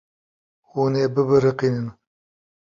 Hûn 0.71 0.93
ê 1.03 1.05
bibiriqînin. 1.13 1.87